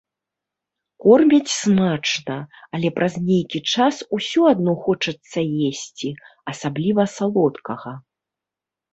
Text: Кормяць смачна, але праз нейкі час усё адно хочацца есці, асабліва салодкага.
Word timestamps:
Кормяць 1.03 1.53
смачна, 1.55 2.37
але 2.77 2.89
праз 2.97 3.13
нейкі 3.27 3.59
час 3.73 3.95
усё 4.17 4.41
адно 4.53 4.73
хочацца 4.85 5.39
есці, 5.69 6.09
асабліва 6.53 7.03
салодкага. 7.17 7.93